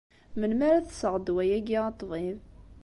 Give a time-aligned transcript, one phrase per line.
[0.39, 2.39] Melmi ara tesseɣ ddwa-agi, a ṭṭbib?